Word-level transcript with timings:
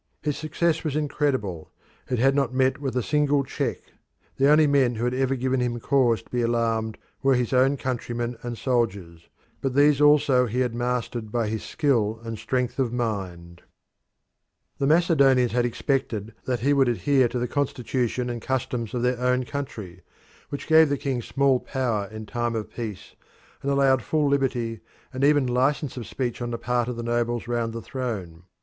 His 0.23 0.35
success 0.35 0.83
was 0.83 0.95
incredible; 0.95 1.69
it 2.09 2.17
had 2.17 2.33
not 2.33 2.51
met 2.55 2.79
with 2.81 2.95
a 2.97 3.03
single 3.03 3.43
check. 3.43 3.77
The 4.37 4.49
only 4.49 4.65
men 4.65 4.95
who 4.95 5.03
had 5.03 5.13
ever 5.13 5.35
given 5.35 5.59
him 5.59 5.79
cause 5.79 6.23
to 6.23 6.29
be 6.31 6.41
alarmed 6.41 6.97
were 7.21 7.35
his 7.35 7.53
own 7.53 7.77
countrymen 7.77 8.35
and 8.41 8.57
soldiers, 8.57 9.29
but 9.61 9.75
these 9.75 10.01
also 10.01 10.47
he 10.47 10.61
had 10.61 10.73
mastered 10.73 11.31
by 11.31 11.47
his 11.49 11.61
skill 11.61 12.19
and 12.23 12.39
strength 12.39 12.79
of 12.79 12.91
mind. 12.91 13.61
The 14.79 14.87
Macedonians 14.87 15.05
The 15.05 15.13
Macedonians 15.13 15.51
had 15.51 15.65
expected 15.67 16.33
that 16.45 16.61
he 16.61 16.73
would 16.73 16.89
adhere 16.89 17.27
to 17.27 17.37
the 17.37 17.47
constitution 17.47 18.27
and 18.27 18.41
customs 18.41 18.95
of 18.95 19.03
their 19.03 19.19
own 19.19 19.43
country, 19.45 20.01
which 20.49 20.65
gave 20.65 20.89
the 20.89 20.97
king 20.97 21.21
small 21.21 21.59
power 21.59 22.07
in 22.11 22.25
time 22.25 22.55
of 22.55 22.71
peace 22.73 23.13
and 23.61 23.69
allowed 23.69 24.01
full 24.01 24.27
liberty 24.29 24.79
and 25.13 25.23
even 25.23 25.45
licence 25.45 25.95
of 25.95 26.07
speech 26.07 26.41
on 26.41 26.49
the 26.49 26.57
part 26.57 26.87
of 26.87 26.95
the 26.95 27.03
nobles 27.03 27.47
round 27.47 27.71
the 27.71 27.83
throne. 27.83 28.41